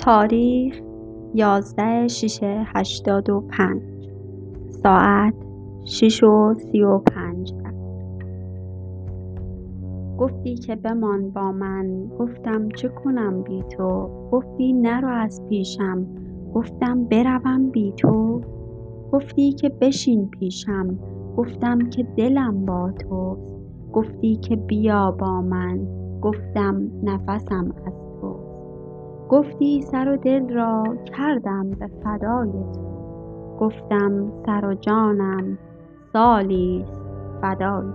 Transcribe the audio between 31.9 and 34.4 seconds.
فدای تو. گفتم